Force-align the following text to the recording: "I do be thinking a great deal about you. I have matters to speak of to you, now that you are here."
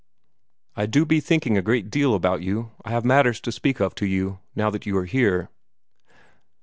"I 0.75 0.87
do 0.87 1.05
be 1.05 1.19
thinking 1.19 1.59
a 1.59 1.61
great 1.61 1.91
deal 1.91 2.15
about 2.15 2.41
you. 2.41 2.71
I 2.83 2.89
have 2.89 3.05
matters 3.05 3.39
to 3.41 3.51
speak 3.51 3.79
of 3.79 3.93
to 3.93 4.07
you, 4.07 4.39
now 4.55 4.71
that 4.71 4.87
you 4.87 4.97
are 4.97 5.05
here." 5.05 5.51